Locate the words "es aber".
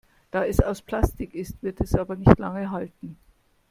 1.79-2.15